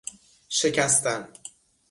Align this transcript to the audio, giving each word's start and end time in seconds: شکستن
شکستن 0.49 1.29